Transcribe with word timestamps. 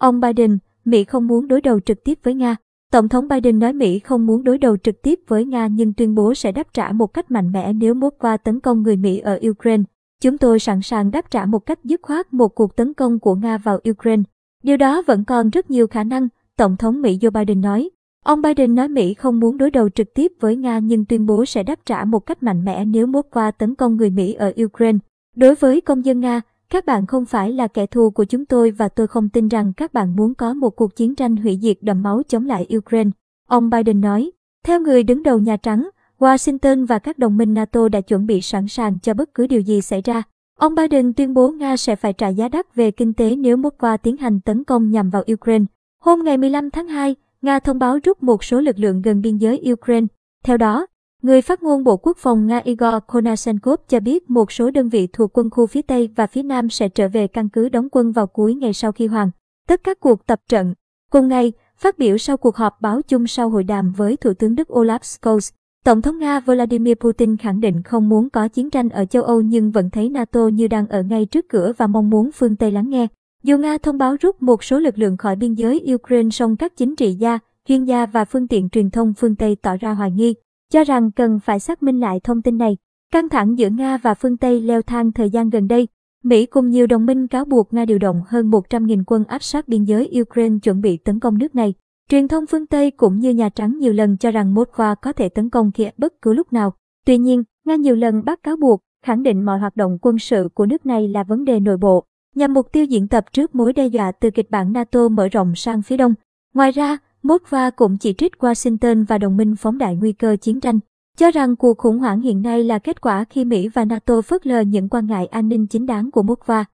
Ông 0.00 0.20
Biden, 0.20 0.58
Mỹ 0.84 1.04
không 1.04 1.26
muốn 1.26 1.48
đối 1.48 1.60
đầu 1.60 1.80
trực 1.80 2.04
tiếp 2.04 2.18
với 2.22 2.34
Nga. 2.34 2.56
Tổng 2.92 3.08
thống 3.08 3.28
Biden 3.28 3.58
nói 3.58 3.72
Mỹ 3.72 3.98
không 3.98 4.26
muốn 4.26 4.44
đối 4.44 4.58
đầu 4.58 4.76
trực 4.76 5.02
tiếp 5.02 5.20
với 5.28 5.44
Nga 5.44 5.66
nhưng 5.66 5.92
tuyên 5.92 6.14
bố 6.14 6.34
sẽ 6.34 6.52
đáp 6.52 6.72
trả 6.72 6.92
một 6.92 7.06
cách 7.06 7.30
mạnh 7.30 7.52
mẽ 7.52 7.72
nếu 7.72 7.94
Moscow 7.94 8.38
tấn 8.38 8.60
công 8.60 8.82
người 8.82 8.96
Mỹ 8.96 9.18
ở 9.18 9.40
Ukraine. 9.50 9.82
Chúng 10.22 10.38
tôi 10.38 10.58
sẵn 10.58 10.82
sàng 10.82 11.10
đáp 11.10 11.30
trả 11.30 11.46
một 11.46 11.58
cách 11.58 11.78
dứt 11.84 12.00
khoát 12.02 12.34
một 12.34 12.48
cuộc 12.48 12.76
tấn 12.76 12.94
công 12.94 13.18
của 13.18 13.34
Nga 13.34 13.58
vào 13.58 13.80
Ukraine. 13.90 14.22
Điều 14.62 14.76
đó 14.76 15.02
vẫn 15.06 15.24
còn 15.24 15.50
rất 15.50 15.70
nhiều 15.70 15.86
khả 15.86 16.04
năng, 16.04 16.28
Tổng 16.56 16.76
thống 16.76 17.02
Mỹ 17.02 17.18
Joe 17.20 17.30
Biden 17.30 17.60
nói. 17.60 17.90
Ông 18.24 18.42
Biden 18.42 18.74
nói 18.74 18.88
Mỹ 18.88 19.14
không 19.14 19.40
muốn 19.40 19.58
đối 19.58 19.70
đầu 19.70 19.88
trực 19.88 20.14
tiếp 20.14 20.32
với 20.40 20.56
Nga 20.56 20.78
nhưng 20.78 21.04
tuyên 21.04 21.26
bố 21.26 21.44
sẽ 21.44 21.62
đáp 21.62 21.78
trả 21.86 22.04
một 22.04 22.20
cách 22.20 22.42
mạnh 22.42 22.64
mẽ 22.64 22.84
nếu 22.84 23.06
Moscow 23.06 23.52
tấn 23.52 23.74
công 23.74 23.96
người 23.96 24.10
Mỹ 24.10 24.32
ở 24.32 24.52
Ukraine. 24.64 24.98
Đối 25.36 25.54
với 25.54 25.80
công 25.80 26.04
dân 26.04 26.20
Nga, 26.20 26.40
các 26.70 26.86
bạn 26.86 27.06
không 27.06 27.24
phải 27.24 27.52
là 27.52 27.68
kẻ 27.68 27.86
thù 27.86 28.10
của 28.10 28.24
chúng 28.24 28.44
tôi 28.44 28.70
và 28.70 28.88
tôi 28.88 29.06
không 29.06 29.28
tin 29.28 29.48
rằng 29.48 29.72
các 29.72 29.92
bạn 29.92 30.16
muốn 30.16 30.34
có 30.34 30.54
một 30.54 30.70
cuộc 30.70 30.96
chiến 30.96 31.14
tranh 31.14 31.36
hủy 31.36 31.58
diệt 31.62 31.78
đẫm 31.80 32.02
máu 32.02 32.22
chống 32.28 32.46
lại 32.46 32.66
Ukraine. 32.76 33.10
Ông 33.48 33.70
Biden 33.70 34.00
nói, 34.00 34.30
theo 34.64 34.80
người 34.80 35.02
đứng 35.02 35.22
đầu 35.22 35.38
Nhà 35.38 35.56
Trắng, 35.56 35.88
Washington 36.18 36.86
và 36.86 36.98
các 36.98 37.18
đồng 37.18 37.36
minh 37.36 37.54
NATO 37.54 37.88
đã 37.88 38.00
chuẩn 38.00 38.26
bị 38.26 38.40
sẵn 38.40 38.68
sàng 38.68 38.98
cho 39.02 39.14
bất 39.14 39.34
cứ 39.34 39.46
điều 39.46 39.60
gì 39.60 39.80
xảy 39.80 40.02
ra. 40.02 40.22
Ông 40.58 40.74
Biden 40.74 41.12
tuyên 41.12 41.34
bố 41.34 41.50
Nga 41.50 41.76
sẽ 41.76 41.96
phải 41.96 42.12
trả 42.12 42.28
giá 42.28 42.48
đắt 42.48 42.74
về 42.74 42.90
kinh 42.90 43.12
tế 43.12 43.36
nếu 43.36 43.56
Moscow 43.56 43.98
tiến 43.98 44.16
hành 44.16 44.40
tấn 44.40 44.64
công 44.64 44.90
nhằm 44.90 45.10
vào 45.10 45.24
Ukraine. 45.32 45.64
Hôm 46.00 46.24
ngày 46.24 46.38
15 46.38 46.70
tháng 46.70 46.88
2, 46.88 47.16
Nga 47.42 47.58
thông 47.58 47.78
báo 47.78 47.98
rút 48.04 48.22
một 48.22 48.44
số 48.44 48.60
lực 48.60 48.78
lượng 48.78 49.02
gần 49.02 49.20
biên 49.20 49.36
giới 49.36 49.62
Ukraine. 49.72 50.06
Theo 50.44 50.56
đó, 50.56 50.86
người 51.22 51.42
phát 51.42 51.62
ngôn 51.62 51.84
Bộ 51.84 51.96
Quốc 51.96 52.16
phòng 52.16 52.46
Nga 52.46 52.58
Igor 52.64 52.94
Konashenkov 53.06 53.80
cho 53.88 54.00
biết 54.00 54.30
một 54.30 54.52
số 54.52 54.70
đơn 54.70 54.88
vị 54.88 55.08
thuộc 55.12 55.38
quân 55.38 55.50
khu 55.50 55.66
phía 55.66 55.82
Tây 55.82 56.10
và 56.16 56.26
phía 56.26 56.42
Nam 56.42 56.70
sẽ 56.70 56.88
trở 56.88 57.08
về 57.08 57.26
căn 57.26 57.48
cứ 57.48 57.68
đóng 57.68 57.88
quân 57.92 58.12
vào 58.12 58.26
cuối 58.26 58.54
ngày 58.54 58.72
sau 58.72 58.92
khi 58.92 59.06
hoàn 59.06 59.30
tất 59.68 59.80
các 59.84 60.00
cuộc 60.00 60.26
tập 60.26 60.40
trận. 60.48 60.74
Cùng 61.10 61.28
ngày, 61.28 61.52
phát 61.76 61.98
biểu 61.98 62.18
sau 62.18 62.36
cuộc 62.36 62.56
họp 62.56 62.80
báo 62.80 63.02
chung 63.02 63.26
sau 63.26 63.50
hội 63.50 63.64
đàm 63.64 63.92
với 63.92 64.16
Thủ 64.16 64.34
tướng 64.34 64.54
Đức 64.54 64.68
Olaf 64.68 64.98
Scholz, 64.98 65.52
Tổng 65.84 66.02
thống 66.02 66.18
Nga 66.18 66.40
Vladimir 66.40 66.94
Putin 66.94 67.36
khẳng 67.36 67.60
định 67.60 67.82
không 67.82 68.08
muốn 68.08 68.30
có 68.30 68.48
chiến 68.48 68.70
tranh 68.70 68.88
ở 68.88 69.04
châu 69.04 69.22
Âu 69.22 69.40
nhưng 69.40 69.70
vẫn 69.70 69.90
thấy 69.90 70.08
NATO 70.08 70.48
như 70.48 70.68
đang 70.68 70.86
ở 70.86 71.02
ngay 71.02 71.26
trước 71.26 71.48
cửa 71.48 71.72
và 71.76 71.86
mong 71.86 72.10
muốn 72.10 72.30
phương 72.32 72.56
Tây 72.56 72.72
lắng 72.72 72.90
nghe. 72.90 73.06
Dù 73.42 73.58
Nga 73.58 73.78
thông 73.78 73.98
báo 73.98 74.16
rút 74.20 74.42
một 74.42 74.64
số 74.64 74.78
lực 74.78 74.98
lượng 74.98 75.16
khỏi 75.16 75.36
biên 75.36 75.54
giới 75.54 75.94
Ukraine 75.94 76.30
song 76.30 76.56
các 76.56 76.76
chính 76.76 76.96
trị 76.96 77.14
gia, 77.14 77.38
chuyên 77.68 77.84
gia 77.84 78.06
và 78.06 78.24
phương 78.24 78.48
tiện 78.48 78.68
truyền 78.68 78.90
thông 78.90 79.14
phương 79.14 79.36
Tây 79.36 79.56
tỏ 79.62 79.76
ra 79.76 79.92
hoài 79.92 80.10
nghi, 80.10 80.34
cho 80.70 80.84
rằng 80.84 81.10
cần 81.12 81.40
phải 81.40 81.60
xác 81.60 81.82
minh 81.82 82.00
lại 82.00 82.20
thông 82.24 82.42
tin 82.42 82.58
này. 82.58 82.76
Căng 83.12 83.28
thẳng 83.28 83.58
giữa 83.58 83.70
Nga 83.70 83.96
và 83.96 84.14
phương 84.14 84.36
Tây 84.36 84.60
leo 84.60 84.82
thang 84.82 85.12
thời 85.12 85.30
gian 85.30 85.50
gần 85.50 85.68
đây. 85.68 85.88
Mỹ 86.24 86.46
cùng 86.46 86.68
nhiều 86.68 86.86
đồng 86.86 87.06
minh 87.06 87.26
cáo 87.26 87.44
buộc 87.44 87.72
Nga 87.72 87.84
điều 87.84 87.98
động 87.98 88.22
hơn 88.26 88.50
100.000 88.50 89.02
quân 89.06 89.24
áp 89.24 89.42
sát 89.42 89.68
biên 89.68 89.84
giới 89.84 90.20
Ukraine 90.20 90.58
chuẩn 90.62 90.80
bị 90.80 90.96
tấn 90.96 91.20
công 91.20 91.38
nước 91.38 91.54
này. 91.54 91.74
Truyền 92.10 92.28
thông 92.28 92.46
phương 92.46 92.66
Tây 92.66 92.90
cũng 92.90 93.18
như 93.18 93.30
Nhà 93.30 93.48
Trắng 93.48 93.78
nhiều 93.78 93.92
lần 93.92 94.16
cho 94.16 94.30
rằng 94.30 94.54
Moscow 94.54 94.96
có 95.02 95.12
thể 95.12 95.28
tấn 95.28 95.50
công 95.50 95.72
Kiev 95.72 95.94
bất 95.98 96.22
cứ 96.22 96.32
lúc 96.32 96.52
nào. 96.52 96.72
Tuy 97.06 97.18
nhiên, 97.18 97.42
Nga 97.66 97.74
nhiều 97.74 97.96
lần 97.96 98.24
bác 98.24 98.42
cáo 98.42 98.56
buộc, 98.56 98.80
khẳng 99.04 99.22
định 99.22 99.44
mọi 99.44 99.58
hoạt 99.58 99.76
động 99.76 99.98
quân 100.02 100.18
sự 100.18 100.48
của 100.54 100.66
nước 100.66 100.86
này 100.86 101.08
là 101.08 101.22
vấn 101.22 101.44
đề 101.44 101.60
nội 101.60 101.76
bộ, 101.76 102.04
nhằm 102.34 102.54
mục 102.54 102.72
tiêu 102.72 102.84
diễn 102.84 103.08
tập 103.08 103.24
trước 103.32 103.54
mối 103.54 103.72
đe 103.72 103.86
dọa 103.86 104.12
từ 104.12 104.30
kịch 104.30 104.50
bản 104.50 104.72
NATO 104.72 105.08
mở 105.08 105.28
rộng 105.28 105.54
sang 105.54 105.82
phía 105.82 105.96
đông. 105.96 106.14
Ngoài 106.54 106.72
ra, 106.72 106.98
Moskva 107.22 107.70
cũng 107.70 107.98
chỉ 107.98 108.12
trích 108.12 108.32
Washington 108.38 109.04
và 109.08 109.18
đồng 109.18 109.36
minh 109.36 109.56
phóng 109.56 109.78
đại 109.78 109.96
nguy 109.96 110.12
cơ 110.12 110.36
chiến 110.36 110.60
tranh, 110.60 110.78
cho 111.16 111.30
rằng 111.30 111.56
cuộc 111.56 111.78
khủng 111.78 111.98
hoảng 111.98 112.20
hiện 112.20 112.42
nay 112.42 112.64
là 112.64 112.78
kết 112.78 113.00
quả 113.00 113.24
khi 113.30 113.44
Mỹ 113.44 113.68
và 113.68 113.84
NATO 113.84 114.22
phớt 114.22 114.46
lờ 114.46 114.60
những 114.60 114.88
quan 114.88 115.06
ngại 115.06 115.26
an 115.26 115.48
ninh 115.48 115.66
chính 115.66 115.86
đáng 115.86 116.10
của 116.10 116.22
Moskva. 116.22 116.64